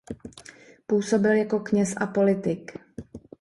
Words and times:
Působil 0.87 1.31
jako 1.31 1.59
kněz 1.59 1.93
a 1.97 2.07
politik. 2.07 2.71